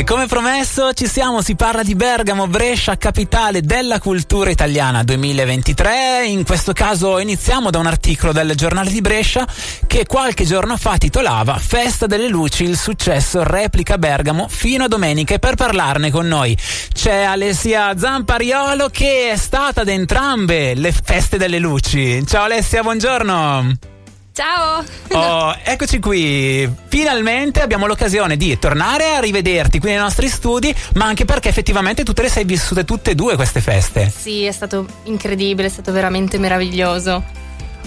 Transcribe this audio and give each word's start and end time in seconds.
E 0.00 0.04
come 0.04 0.24
promesso 0.24 0.94
ci 0.94 1.06
siamo, 1.06 1.42
si 1.42 1.54
parla 1.56 1.82
di 1.82 1.94
Bergamo, 1.94 2.46
Brescia, 2.46 2.96
capitale 2.96 3.60
della 3.60 4.00
cultura 4.00 4.48
italiana 4.48 5.04
2023. 5.04 6.24
In 6.24 6.42
questo 6.42 6.72
caso 6.72 7.18
iniziamo 7.18 7.68
da 7.68 7.80
un 7.80 7.84
articolo 7.84 8.32
del 8.32 8.54
giornale 8.54 8.88
di 8.90 9.02
Brescia 9.02 9.46
che 9.86 10.06
qualche 10.06 10.46
giorno 10.46 10.78
fa 10.78 10.96
titolava 10.96 11.58
Festa 11.58 12.06
delle 12.06 12.28
luci, 12.28 12.64
il 12.64 12.78
successo 12.78 13.42
replica 13.42 13.98
Bergamo 13.98 14.48
fino 14.48 14.84
a 14.84 14.88
domenica 14.88 15.34
e 15.34 15.38
per 15.38 15.54
parlarne 15.54 16.10
con 16.10 16.26
noi 16.26 16.56
c'è 16.94 17.20
Alessia 17.20 17.94
Zampariolo 17.94 18.88
che 18.88 19.32
è 19.32 19.36
stata 19.36 19.82
ad 19.82 19.88
entrambe 19.88 20.72
le 20.76 20.92
feste 20.92 21.36
delle 21.36 21.58
luci. 21.58 22.26
Ciao 22.26 22.44
Alessia, 22.44 22.80
buongiorno. 22.80 23.99
Ciao! 24.32 24.84
Oh, 25.12 25.54
eccoci 25.64 25.98
qui. 25.98 26.70
Finalmente 26.86 27.60
abbiamo 27.60 27.86
l'occasione 27.86 28.36
di 28.36 28.58
tornare 28.58 29.16
a 29.16 29.20
rivederti 29.20 29.80
qui 29.80 29.90
nei 29.90 29.98
nostri 29.98 30.28
studi, 30.28 30.74
ma 30.94 31.06
anche 31.06 31.24
perché 31.24 31.48
effettivamente 31.48 32.04
tu 32.04 32.12
te 32.12 32.22
le 32.22 32.28
sei 32.28 32.44
vissute 32.44 32.84
tutte 32.84 33.10
e 33.10 33.14
due 33.14 33.34
queste 33.34 33.60
feste. 33.60 34.08
Sì, 34.08 34.44
è 34.44 34.52
stato 34.52 34.86
incredibile, 35.04 35.66
è 35.66 35.70
stato 35.70 35.90
veramente 35.90 36.38
meraviglioso. 36.38 37.24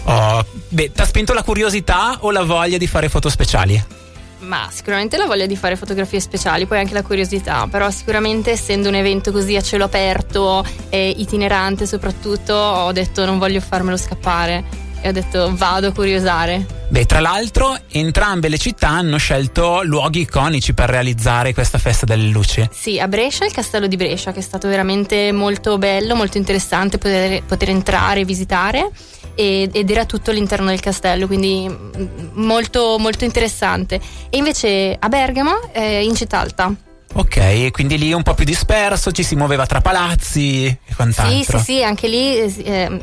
Oh, 0.03 0.45
beh, 0.67 0.91
ti 0.91 1.01
ha 1.01 1.05
spinto 1.05 1.33
la 1.33 1.43
curiosità 1.43 2.17
o 2.19 2.31
la 2.31 2.43
voglia 2.43 2.77
di 2.77 2.87
fare 2.87 3.07
foto 3.07 3.29
speciali? 3.29 4.01
Ma 4.39 4.67
sicuramente 4.69 5.15
la 5.15 5.25
voglia 5.25 5.45
di 5.45 5.55
fare 5.55 5.77
fotografie 5.77 6.19
speciali, 6.19 6.65
poi 6.65 6.79
anche 6.79 6.93
la 6.93 7.01
curiosità, 7.01 7.65
però 7.71 7.89
sicuramente 7.89 8.51
essendo 8.51 8.89
un 8.89 8.95
evento 8.95 9.31
così 9.31 9.55
a 9.55 9.61
cielo 9.61 9.85
aperto 9.85 10.65
e 10.89 11.13
itinerante 11.15 11.87
soprattutto, 11.87 12.53
ho 12.53 12.91
detto 12.91 13.23
non 13.23 13.37
voglio 13.37 13.61
farmelo 13.61 13.95
scappare 13.95 14.82
e 15.03 15.09
ho 15.09 15.11
detto 15.11 15.51
vado 15.53 15.87
a 15.87 15.91
curiosare. 15.91 16.65
Beh, 16.87 17.05
tra 17.05 17.19
l'altro 17.19 17.77
entrambe 17.91 18.47
le 18.47 18.57
città 18.57 18.87
hanno 18.87 19.17
scelto 19.17 19.81
luoghi 19.83 20.21
iconici 20.21 20.73
per 20.73 20.89
realizzare 20.89 21.53
questa 21.53 21.77
festa 21.77 22.05
delle 22.05 22.27
luci. 22.27 22.67
Sì, 22.71 22.99
a 22.99 23.07
Brescia 23.09 23.43
il 23.43 23.51
castello 23.51 23.87
di 23.87 23.97
Brescia 23.97 24.31
che 24.31 24.39
è 24.39 24.43
stato 24.43 24.69
veramente 24.69 25.33
molto 25.33 25.77
bello, 25.77 26.15
molto 26.15 26.37
interessante 26.37 26.97
poter, 26.97 27.43
poter 27.43 27.69
entrare 27.69 28.21
e 28.21 28.25
visitare 28.25 28.89
ed 29.35 29.89
era 29.89 30.05
tutto 30.05 30.29
all'interno 30.29 30.67
del 30.67 30.79
castello, 30.79 31.27
quindi 31.27 31.67
mm, 31.67 32.05
molto, 32.33 32.97
molto 32.97 33.25
interessante. 33.25 33.99
E 34.29 34.37
invece 34.37 34.95
a 34.97 35.09
Bergamo, 35.09 35.73
eh, 35.73 36.03
in 36.03 36.15
città 36.15 36.39
alta. 36.39 36.73
Ok, 37.15 37.71
quindi 37.71 37.97
lì 37.97 38.13
un 38.13 38.23
po' 38.23 38.33
più 38.33 38.45
disperso, 38.45 39.11
ci 39.11 39.23
si 39.23 39.35
muoveva 39.35 39.65
tra 39.65 39.81
palazzi 39.81 40.65
e 40.65 40.95
quant'altro. 40.95 41.57
Sì, 41.59 41.63
sì, 41.63 41.73
sì, 41.73 41.83
anche 41.83 42.07
lì 42.07 42.37
eh, 42.37 43.01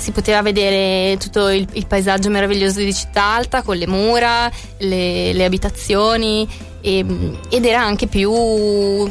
si 0.00 0.10
poteva 0.10 0.42
vedere 0.42 1.16
tutto 1.18 1.48
il, 1.48 1.68
il, 1.72 1.86
paesaggio 1.86 2.30
meraviglioso 2.30 2.80
di 2.80 2.92
Città 2.92 3.34
Alta 3.34 3.62
con 3.62 3.76
le 3.76 3.86
mura, 3.86 4.50
le, 4.78 5.32
le 5.32 5.44
abitazioni 5.44 6.48
e, 6.80 7.04
ed 7.48 7.64
era 7.64 7.82
anche 7.82 8.06
più, 8.06 8.30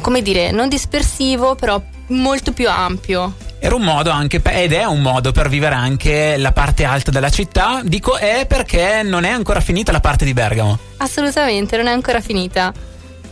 come 0.00 0.22
dire, 0.22 0.50
non 0.50 0.68
dispersivo, 0.68 1.54
però 1.54 1.80
molto 2.08 2.52
più 2.52 2.68
ampio. 2.68 3.34
Era 3.62 3.74
un 3.74 3.82
modo 3.82 4.10
anche, 4.10 4.40
ed 4.42 4.72
è 4.72 4.84
un 4.84 5.02
modo 5.02 5.32
per 5.32 5.48
vivere 5.48 5.74
anche 5.74 6.36
la 6.38 6.52
parte 6.52 6.84
alta 6.84 7.10
della 7.10 7.28
città. 7.28 7.82
Dico 7.84 8.16
è 8.16 8.46
perché 8.46 9.02
non 9.02 9.24
è 9.24 9.30
ancora 9.30 9.60
finita 9.60 9.92
la 9.92 10.00
parte 10.00 10.24
di 10.24 10.32
Bergamo. 10.32 10.78
Assolutamente, 10.96 11.76
non 11.76 11.86
è 11.86 11.92
ancora 11.92 12.20
finita 12.20 12.72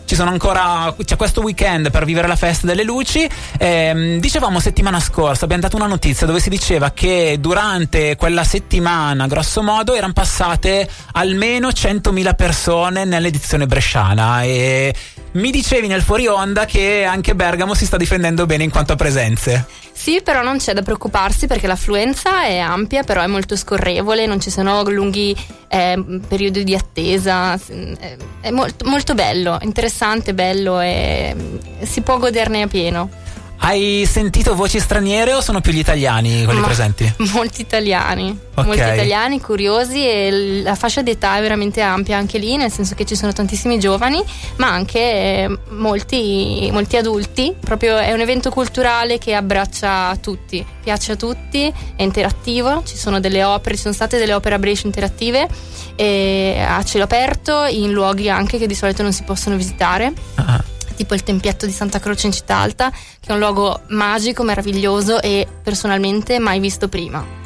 ci 0.09 0.15
sono 0.15 0.31
ancora 0.31 0.95
c'è 1.05 1.17
questo 1.17 1.43
weekend 1.43 1.91
per 1.91 2.07
vivere 2.07 2.27
la 2.27 2.35
festa 2.35 2.67
delle 2.67 2.83
luci. 2.83 3.29
Eh, 3.59 4.17
dicevamo 4.19 4.59
settimana 4.59 5.01
scorsa 5.01 5.45
abbiamo 5.45 5.61
dato 5.61 5.77
una 5.77 5.87
notizia 5.87 6.27
dove 6.27 6.41
si 6.41 6.49
diceva 6.49 6.93
che 6.93 7.37
durante 7.39 8.17
quella 8.17 8.43
settimana 8.43 9.27
grosso 9.27 9.63
modo 9.63 9.95
erano 9.95 10.15
passate 10.15 10.89
almeno 11.13 11.69
100.000 11.69 12.35
persone 12.35 13.05
nell'edizione 13.05 13.67
bresciana. 13.67 14.45
E 14.45 14.95
mi 15.33 15.51
dicevi 15.51 15.87
nel 15.87 16.03
fuori 16.03 16.27
onda 16.27 16.65
che 16.65 17.05
anche 17.05 17.35
Bergamo 17.35 17.75
si 17.75 17.87
sta 17.87 17.97
difendendo 17.97 18.47
bene 18.47 18.65
in 18.65 18.71
quanto 18.71 18.93
a 18.93 18.97
presenze 18.97 19.67
sì, 19.99 20.21
però 20.23 20.43
non 20.43 20.59
c'è 20.59 20.75
da 20.75 20.83
preoccuparsi 20.83 21.49
perché 21.49 21.67
l'affluenza 21.67 22.45
è 22.45 22.59
ampia, 22.59 23.03
però 23.03 23.21
è 23.21 23.27
molto 23.27 23.57
scorrevole, 23.57 24.27
non 24.27 24.39
ci 24.41 24.49
sono 24.49 24.81
lunghi 24.85 25.37
eh, 25.67 26.21
periodi 26.29 26.63
di 26.63 26.77
attesa, 26.77 27.55
è, 27.55 28.17
è 28.41 28.51
molto, 28.53 28.85
molto 28.85 29.15
bello, 29.15 29.59
interessante, 29.61 30.35
bello 30.35 30.79
e 30.79 31.35
si 31.83 32.01
può 32.03 32.17
goderne 32.19 32.63
a 32.63 32.69
pieno. 32.69 33.11
Hai 33.61 34.07
sentito 34.09 34.55
voci 34.55 34.79
straniere 34.79 35.35
o 35.35 35.41
sono 35.41 35.61
più 35.61 35.73
gli 35.73 35.79
italiani 35.79 36.45
quelli 36.45 36.61
Ma, 36.61 36.67
presenti? 36.67 37.13
Molti 37.35 37.61
italiani, 37.61 38.39
okay. 38.53 38.65
molti 38.65 38.81
italiani 38.81 39.41
curiosi 39.41 40.07
e 40.07 40.63
la 40.63 40.75
fascia 40.75 41.03
d'età 41.03 41.37
è 41.37 41.41
veramente 41.41 41.81
ampia 41.81 42.17
anche 42.17 42.39
lì, 42.39 42.57
nel 42.57 42.71
senso 42.71 42.95
che 42.95 43.05
ci 43.05 43.17
sono 43.17 43.33
tantissimi 43.33 43.79
giovani, 43.79 44.23
ma 44.57 44.69
anche 44.69 44.99
eh, 44.99 45.59
molti, 45.71 46.69
molti 46.73 46.97
adulti. 46.97 47.55
Proprio 47.59 47.99
è 47.99 48.13
un 48.13 48.21
evento 48.21 48.51
culturale 48.51 49.19
che 49.19 49.35
abbraccia 49.35 50.17
tutti, 50.17 50.65
piace 50.83 51.13
a 51.13 51.17
tutti, 51.17 51.73
è 51.97 52.03
interattivo, 52.03 52.83
ci 52.87 52.97
sono 52.97 53.19
delle 53.19 53.43
opere, 53.43 53.75
ci 53.75 53.83
sono 53.83 53.95
state 53.95 54.19
delle 54.19 54.35
opere 54.35 54.55
a 54.55 54.59
Brescia 54.59 54.87
interattive 54.87 55.49
a 55.99 56.83
cielo 56.85 57.05
aperto 57.05 57.65
in 57.65 57.91
luoghi 57.91 58.31
anche 58.31 58.57
che 58.57 58.69
di 58.69 58.75
solito 58.75 59.03
non 59.03 59.13
si 59.13 59.25
possono 59.25 59.57
visitare. 59.57 60.13
Uh-huh 60.37 60.77
tipo 60.99 61.15
il 61.15 61.23
tempietto 61.23 61.65
di 61.65 61.73
Santa 61.73 62.01
Croce 62.01 62.27
in 62.27 62.33
Città 62.33 62.57
Alta, 62.57 62.91
che 62.91 63.29
è 63.29 63.33
un 63.33 63.39
luogo 63.39 63.83
magico, 63.91 64.43
meraviglioso 64.43 65.23
e 65.23 65.47
personalmente 65.63 66.41
mai 66.41 66.59
visto 66.59 66.89
prima 66.89 67.38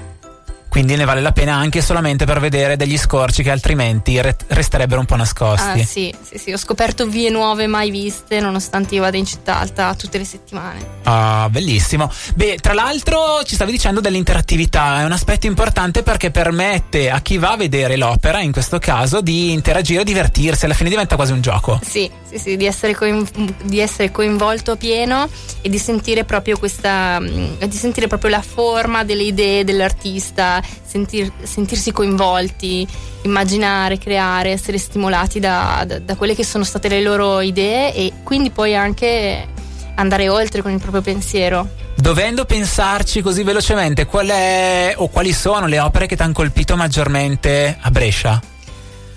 quindi 0.72 0.96
ne 0.96 1.04
vale 1.04 1.20
la 1.20 1.32
pena 1.32 1.54
anche 1.54 1.82
solamente 1.82 2.24
per 2.24 2.40
vedere 2.40 2.76
degli 2.76 2.96
scorci 2.96 3.42
che 3.42 3.50
altrimenti 3.50 4.18
re- 4.22 4.34
resterebbero 4.46 5.00
un 5.00 5.04
po' 5.04 5.16
nascosti. 5.16 5.80
Ah, 5.80 5.84
sì, 5.84 6.14
sì, 6.22 6.38
sì, 6.38 6.50
ho 6.50 6.56
scoperto 6.56 7.04
vie 7.04 7.28
nuove 7.28 7.66
mai 7.66 7.90
viste 7.90 8.40
nonostante 8.40 8.94
io 8.94 9.02
vada 9.02 9.18
in 9.18 9.26
città 9.26 9.58
alta 9.58 9.94
tutte 9.94 10.16
le 10.16 10.24
settimane. 10.24 11.00
Ah, 11.02 11.46
bellissimo. 11.50 12.10
Beh, 12.34 12.56
tra 12.58 12.72
l'altro 12.72 13.42
ci 13.44 13.54
stavi 13.54 13.70
dicendo 13.70 14.00
dell'interattività, 14.00 15.00
è 15.00 15.04
un 15.04 15.12
aspetto 15.12 15.46
importante 15.46 16.02
perché 16.02 16.30
permette 16.30 17.10
a 17.10 17.20
chi 17.20 17.36
va 17.36 17.50
a 17.50 17.56
vedere 17.58 17.98
l'opera, 17.98 18.40
in 18.40 18.52
questo 18.52 18.78
caso, 18.78 19.20
di 19.20 19.52
interagire 19.52 20.00
e 20.00 20.04
divertirsi, 20.04 20.64
alla 20.64 20.72
fine 20.72 20.88
diventa 20.88 21.16
quasi 21.16 21.32
un 21.32 21.42
gioco. 21.42 21.80
Sì, 21.84 22.10
sì, 22.26 22.38
sì, 22.38 22.56
di 22.56 22.64
essere, 22.64 22.94
coin- 22.94 23.28
di 23.64 23.78
essere 23.78 24.10
coinvolto 24.10 24.76
pieno 24.76 25.28
e 25.60 25.68
di 25.68 25.78
sentire 25.78 26.24
proprio 26.24 26.58
questa, 26.58 27.20
di 27.20 27.76
sentire 27.76 28.06
proprio 28.06 28.30
la 28.30 28.40
forma 28.40 29.04
delle 29.04 29.24
idee 29.24 29.64
dell'artista 29.64 30.60
sentir, 30.84 31.30
sentirsi 31.42 31.92
coinvolti, 31.92 32.86
immaginare, 33.22 33.98
creare, 33.98 34.50
essere 34.50 34.78
stimolati 34.78 35.40
da, 35.40 35.84
da, 35.86 35.98
da 35.98 36.16
quelle 36.16 36.34
che 36.34 36.44
sono 36.44 36.64
state 36.64 36.88
le 36.88 37.02
loro 37.02 37.40
idee 37.40 37.94
e 37.94 38.12
quindi 38.22 38.50
poi 38.50 38.74
anche 38.74 39.46
andare 39.94 40.28
oltre 40.28 40.62
con 40.62 40.72
il 40.72 40.80
proprio 40.80 41.02
pensiero. 41.02 41.68
Dovendo 41.94 42.44
pensarci 42.44 43.20
così 43.20 43.42
velocemente, 43.42 44.06
qual 44.06 44.28
è 44.28 44.94
o 44.96 45.08
quali 45.08 45.32
sono 45.32 45.66
le 45.66 45.78
opere 45.78 46.06
che 46.06 46.16
ti 46.16 46.22
hanno 46.22 46.32
colpito 46.32 46.76
maggiormente 46.76 47.76
a 47.80 47.90
Brescia? 47.90 48.40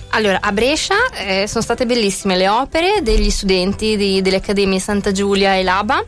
Allora, 0.09 0.37
a 0.39 0.51
Brescia 0.51 0.95
eh, 1.13 1.47
sono 1.47 1.63
state 1.63 1.85
bellissime 1.85 2.37
le 2.37 2.47
opere 2.47 3.01
degli 3.01 3.29
studenti 3.29 3.97
di, 3.97 4.21
delle 4.21 4.37
accademie 4.37 4.79
Santa 4.79 5.11
Giulia 5.11 5.55
e 5.55 5.63
Laba, 5.63 6.03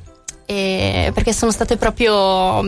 eh, 0.46 1.12
perché 1.14 1.34
sono 1.34 1.52
state 1.52 1.78
proprio 1.78 2.62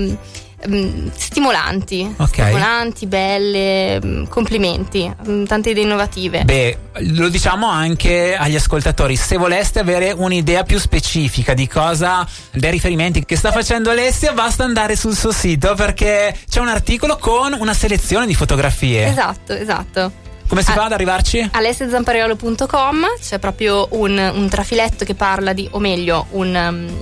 mm, 0.67 1.07
stimolanti, 1.15 2.15
okay. 2.17 2.45
stimolanti, 2.45 3.07
belle, 3.07 3.99
mm, 4.03 4.25
complimenti, 4.25 5.11
mm, 5.27 5.45
tante 5.45 5.69
idee 5.71 5.83
innovative. 5.83 6.43
Beh, 6.43 6.77
lo 7.13 7.29
diciamo 7.29 7.67
anche 7.67 8.35
agli 8.35 8.55
ascoltatori, 8.55 9.15
se 9.15 9.37
voleste 9.37 9.79
avere 9.79 10.11
un'idea 10.11 10.63
più 10.63 10.79
specifica 10.79 11.53
di 11.53 11.67
cosa, 11.67 12.27
dei 12.51 12.71
riferimenti 12.71 13.25
che 13.25 13.35
sta 13.35 13.51
facendo 13.51 13.89
Alessia, 13.89 14.33
basta 14.33 14.63
andare 14.63 14.95
sul 14.95 15.15
suo 15.15 15.31
sito 15.31 15.75
perché 15.75 16.35
c'è 16.49 16.59
un 16.59 16.67
articolo 16.67 17.17
con 17.17 17.55
una 17.57 17.73
selezione 17.73 18.25
di 18.25 18.33
fotografie. 18.33 19.07
Esatto, 19.07 19.53
esatto. 19.53 20.27
Come 20.49 20.63
si 20.63 20.71
fa 20.71 20.85
ad 20.85 20.93
arrivarci? 20.93 21.47
alessiazampariolo.com 21.51 23.05
c'è 23.21 23.37
proprio 23.37 23.87
un, 23.91 24.17
un, 24.33 24.49
trafiletto 24.49 25.05
che 25.05 25.13
parla 25.13 25.53
di, 25.53 25.67
o 25.71 25.77
meglio, 25.77 26.25
un, 26.31 26.95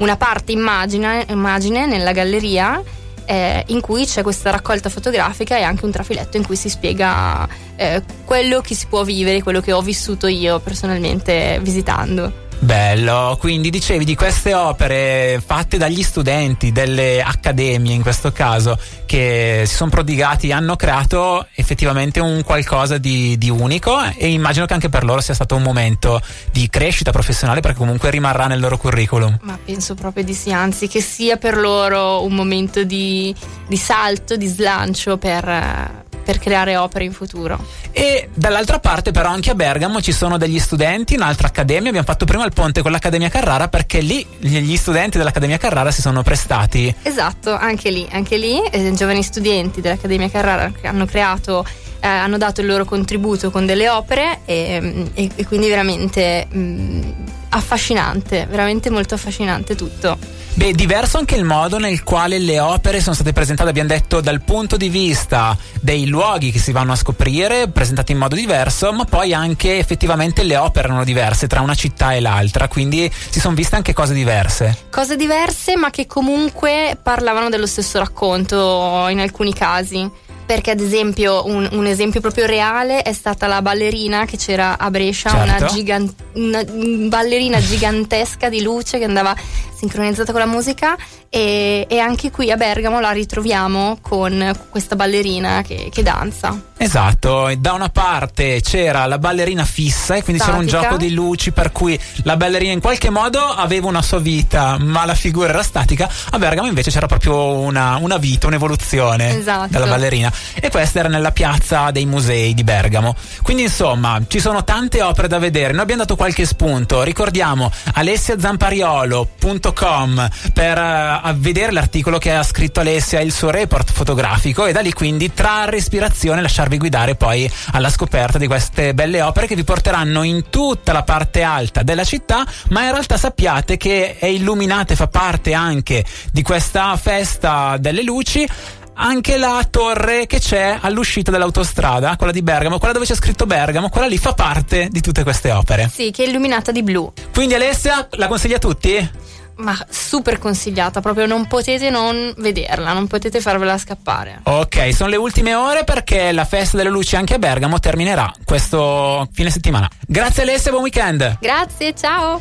una 0.00 0.16
parte 0.18 0.52
immagine, 0.52 1.24
immagine 1.30 1.86
nella 1.86 2.12
galleria 2.12 2.82
eh, 3.24 3.64
in 3.68 3.80
cui 3.80 4.04
c'è 4.04 4.22
questa 4.22 4.50
raccolta 4.50 4.90
fotografica 4.90 5.56
e 5.56 5.62
anche 5.62 5.86
un 5.86 5.92
trafiletto 5.92 6.36
in 6.36 6.44
cui 6.44 6.56
si 6.56 6.68
spiega 6.68 7.48
eh, 7.76 8.02
quello 8.24 8.60
che 8.60 8.74
si 8.74 8.86
può 8.86 9.02
vivere, 9.02 9.42
quello 9.42 9.62
che 9.62 9.72
ho 9.72 9.80
vissuto 9.80 10.26
io 10.26 10.60
personalmente 10.60 11.58
visitando. 11.62 12.43
Bello, 12.64 13.36
quindi 13.38 13.68
dicevi 13.68 14.06
di 14.06 14.14
queste 14.14 14.54
opere 14.54 15.38
fatte 15.44 15.76
dagli 15.76 16.02
studenti 16.02 16.72
delle 16.72 17.20
accademie 17.20 17.92
in 17.92 18.00
questo 18.00 18.32
caso 18.32 18.78
che 19.04 19.64
si 19.66 19.74
sono 19.74 19.90
prodigati, 19.90 20.50
hanno 20.50 20.74
creato 20.74 21.46
effettivamente 21.52 22.20
un 22.20 22.42
qualcosa 22.42 22.96
di, 22.96 23.36
di, 23.36 23.50
unico 23.50 24.02
e 24.16 24.28
immagino 24.28 24.64
che 24.64 24.72
anche 24.72 24.88
per 24.88 25.04
loro 25.04 25.20
sia 25.20 25.34
stato 25.34 25.56
un 25.56 25.62
momento 25.62 26.22
di 26.52 26.66
crescita 26.70 27.12
professionale 27.12 27.60
perché 27.60 27.76
comunque 27.76 28.08
rimarrà 28.08 28.46
nel 28.46 28.60
loro 28.60 28.78
curriculum. 28.78 29.40
Ma 29.42 29.58
penso 29.62 29.94
proprio 29.94 30.24
di 30.24 30.32
sì, 30.32 30.50
anzi 30.50 30.88
che 30.88 31.02
sia 31.02 31.36
per 31.36 31.58
loro 31.58 32.24
un 32.24 32.32
momento 32.32 32.82
di, 32.82 33.34
di 33.68 33.76
salto, 33.76 34.36
di 34.36 34.46
slancio 34.46 35.18
per 35.18 36.03
per 36.24 36.38
creare 36.38 36.76
opere 36.76 37.04
in 37.04 37.12
futuro. 37.12 37.64
E 37.92 38.28
dall'altra 38.34 38.80
parte 38.80 39.10
però 39.10 39.28
anche 39.28 39.50
a 39.50 39.54
Bergamo 39.54 40.00
ci 40.00 40.12
sono 40.12 40.38
degli 40.38 40.58
studenti, 40.58 41.14
un'altra 41.14 41.48
accademia, 41.48 41.88
abbiamo 41.88 42.06
fatto 42.06 42.24
prima 42.24 42.44
il 42.44 42.52
ponte 42.52 42.82
con 42.82 42.90
l'Accademia 42.90 43.28
Carrara 43.28 43.68
perché 43.68 44.00
lì 44.00 44.26
gli 44.38 44.76
studenti 44.76 45.18
dell'Accademia 45.18 45.58
Carrara 45.58 45.90
si 45.90 46.00
sono 46.00 46.22
prestati. 46.22 46.92
Esatto, 47.02 47.54
anche 47.54 47.90
lì, 47.90 48.08
anche 48.10 48.36
lì 48.36 48.60
eh, 48.70 48.92
giovani 48.94 49.22
studenti 49.22 49.80
dell'Accademia 49.80 50.30
Carrara 50.30 50.72
hanno 50.82 51.06
creato 51.06 51.64
eh, 52.04 52.06
hanno 52.06 52.36
dato 52.36 52.60
il 52.60 52.66
loro 52.66 52.84
contributo 52.84 53.50
con 53.50 53.64
delle 53.64 53.88
opere 53.88 54.40
e, 54.44 55.08
e, 55.14 55.30
e 55.34 55.46
quindi 55.46 55.68
veramente 55.68 56.46
mh, 56.50 56.58
mm, 56.58 57.00
affascinante, 57.48 58.46
veramente 58.48 58.90
molto 58.90 59.14
affascinante 59.14 59.74
tutto. 59.74 60.18
Beh, 60.56 60.70
diverso 60.72 61.18
anche 61.18 61.34
il 61.34 61.42
modo 61.42 61.78
nel 61.78 62.04
quale 62.04 62.38
le 62.38 62.60
opere 62.60 63.00
sono 63.00 63.16
state 63.16 63.32
presentate, 63.32 63.70
abbiamo 63.70 63.88
detto, 63.88 64.20
dal 64.20 64.40
punto 64.40 64.76
di 64.76 64.88
vista 64.88 65.58
dei 65.80 66.06
luoghi 66.06 66.52
che 66.52 66.60
si 66.60 66.70
vanno 66.70 66.92
a 66.92 66.96
scoprire, 66.96 67.68
presentate 67.68 68.12
in 68.12 68.18
modo 68.18 68.36
diverso, 68.36 68.92
ma 68.92 69.04
poi 69.04 69.34
anche 69.34 69.78
effettivamente 69.78 70.44
le 70.44 70.56
opere 70.56 70.86
erano 70.86 71.02
diverse 71.02 71.48
tra 71.48 71.60
una 71.60 71.74
città 71.74 72.14
e 72.14 72.20
l'altra, 72.20 72.68
quindi 72.68 73.10
si 73.12 73.40
sono 73.40 73.56
viste 73.56 73.74
anche 73.74 73.92
cose 73.92 74.14
diverse. 74.14 74.84
Cose 74.90 75.16
diverse, 75.16 75.76
ma 75.76 75.90
che 75.90 76.06
comunque 76.06 76.96
parlavano 77.02 77.48
dello 77.48 77.66
stesso 77.66 77.98
racconto 77.98 79.08
in 79.08 79.18
alcuni 79.18 79.52
casi 79.52 80.08
perché 80.44 80.70
ad 80.70 80.80
esempio 80.80 81.46
un, 81.46 81.68
un, 81.72 81.86
esempio 81.86 82.20
proprio 82.20 82.46
reale 82.46 83.02
è 83.02 83.12
stata 83.12 83.46
la 83.46 83.62
ballerina 83.62 84.24
che 84.24 84.36
c'era 84.36 84.78
a 84.78 84.90
Brescia, 84.90 85.30
certo. 85.30 85.64
una, 85.64 85.72
gigan- 85.72 86.14
una 86.34 86.64
ballerina 87.08 87.60
gigantesca 87.60 88.48
di 88.48 88.62
luce 88.62 88.98
che 88.98 89.04
andava 89.04 89.34
sincronizzata 89.76 90.32
con 90.32 90.40
la 90.40 90.46
musica 90.46 90.96
e, 91.28 91.86
e, 91.88 91.98
anche 91.98 92.30
qui 92.30 92.50
a 92.50 92.56
Bergamo 92.56 93.00
la 93.00 93.10
ritroviamo 93.10 93.98
con 94.00 94.56
questa 94.70 94.96
ballerina 94.96 95.62
che, 95.62 95.88
che 95.92 96.02
danza. 96.02 96.58
Esatto, 96.76 97.50
da 97.58 97.72
una 97.72 97.88
parte 97.88 98.60
c'era 98.62 99.06
la 99.06 99.18
ballerina 99.18 99.64
fissa 99.64 100.14
e 100.14 100.22
quindi 100.22 100.40
Statica. 100.40 100.64
c'era 100.64 100.78
un 100.78 100.82
gioco 100.82 100.96
di 100.96 101.12
luci 101.12 101.50
per 101.50 101.72
cui 101.72 101.98
la 102.22 102.36
ballerina 102.36 102.72
in 102.72 102.80
qualche 102.80 103.10
modo 103.10 103.40
aveva 103.40 103.88
una 103.88 104.02
sua 104.02 104.18
vita 104.18 104.76
ma 104.78 105.04
la 105.04 105.14
figura 105.14 105.48
era 105.48 105.62
statica, 105.62 106.08
a 106.30 106.38
Bergamo 106.38 106.68
invece 106.68 106.90
c'era 106.90 107.06
proprio 107.06 107.58
una, 107.58 107.96
una 107.96 108.16
vita, 108.16 108.46
un'evoluzione 108.46 109.38
esatto. 109.38 109.68
della 109.70 109.86
ballerina 109.86 110.32
e 110.54 110.70
questa 110.70 111.00
era 111.00 111.08
nella 111.08 111.32
piazza 111.32 111.90
dei 111.90 112.06
musei 112.06 112.54
di 112.54 112.64
Bergamo. 112.64 113.14
Quindi 113.42 113.64
insomma 113.64 114.18
ci 114.26 114.40
sono 114.40 114.64
tante 114.64 115.02
opere 115.02 115.28
da 115.28 115.38
vedere, 115.38 115.72
noi 115.72 115.82
abbiamo 115.82 116.00
dato 116.02 116.16
qualche 116.16 116.46
spunto, 116.46 117.02
ricordiamo 117.02 117.70
alessiazampariolo.com 117.92 120.28
per 120.52 120.78
uh, 120.78 121.34
vedere 121.34 121.72
l'articolo 121.72 122.18
che 122.18 122.32
ha 122.32 122.42
scritto 122.42 122.80
Alessia, 122.80 123.20
il 123.20 123.32
suo 123.32 123.50
report 123.50 123.92
fotografico 123.92 124.66
e 124.66 124.72
da 124.72 124.80
lì 124.80 124.92
quindi 124.92 125.32
trarre 125.32 125.76
ispirazione 125.76 126.38
e 126.38 126.42
lasciarvi 126.42 126.78
guidare 126.78 127.14
poi 127.14 127.48
alla 127.72 127.90
scoperta 127.90 128.38
di 128.38 128.46
queste 128.46 128.94
belle 128.94 129.20
opere 129.22 129.46
che 129.46 129.54
vi 129.54 129.64
porteranno 129.64 130.22
in 130.22 130.44
tutta 130.50 130.92
la 130.92 131.02
parte 131.02 131.42
alta 131.42 131.82
della 131.82 132.04
città, 132.04 132.46
ma 132.70 132.84
in 132.84 132.92
realtà 132.92 133.16
sappiate 133.16 133.76
che 133.76 134.16
è 134.18 134.26
illuminata 134.26 134.92
e 134.92 134.96
fa 134.96 135.08
parte 135.08 135.54
anche 135.54 136.04
di 136.32 136.42
questa 136.42 136.96
festa 136.96 137.76
delle 137.78 138.02
luci 138.02 138.46
anche 138.94 139.36
la 139.36 139.66
torre 139.68 140.26
che 140.26 140.38
c'è 140.38 140.78
all'uscita 140.80 141.30
dell'autostrada, 141.30 142.16
quella 142.16 142.32
di 142.32 142.42
Bergamo, 142.42 142.78
quella 142.78 142.92
dove 142.92 143.04
c'è 143.04 143.14
scritto 143.14 143.46
Bergamo, 143.46 143.88
quella 143.88 144.06
lì 144.06 144.18
fa 144.18 144.34
parte 144.34 144.88
di 144.90 145.00
tutte 145.00 145.22
queste 145.22 145.50
opere. 145.50 145.90
Sì, 145.92 146.10
che 146.10 146.24
è 146.24 146.28
illuminata 146.28 146.72
di 146.72 146.82
blu. 146.82 147.12
Quindi 147.32 147.54
Alessia 147.54 148.08
la 148.12 148.28
consiglia 148.28 148.56
a 148.56 148.60
tutti? 148.60 149.10
ma 149.56 149.76
super 149.88 150.38
consigliata, 150.38 151.00
proprio 151.00 151.26
non 151.26 151.46
potete 151.46 151.90
non 151.90 152.34
vederla, 152.38 152.92
non 152.92 153.06
potete 153.06 153.40
farvela 153.40 153.78
scappare. 153.78 154.40
Ok, 154.44 154.92
sono 154.92 155.10
le 155.10 155.16
ultime 155.16 155.54
ore 155.54 155.84
perché 155.84 156.32
la 156.32 156.44
festa 156.44 156.76
delle 156.76 156.90
luci 156.90 157.16
anche 157.16 157.34
a 157.34 157.38
Bergamo 157.38 157.78
terminerà 157.78 158.32
questo 158.44 159.28
fine 159.32 159.50
settimana. 159.50 159.88
Grazie 160.06 160.42
Alessia, 160.42 160.70
buon 160.70 160.82
weekend. 160.82 161.38
Grazie, 161.40 161.94
ciao. 161.94 162.40